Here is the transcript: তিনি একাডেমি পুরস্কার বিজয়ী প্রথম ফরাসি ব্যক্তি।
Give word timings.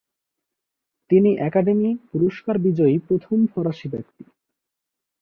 তিনি 1.11 1.31
একাডেমি 1.39 1.89
পুরস্কার 2.11 2.55
বিজয়ী 2.57 2.95
প্রথম 3.07 3.37
ফরাসি 3.45 3.87
ব্যক্তি। 3.89 4.23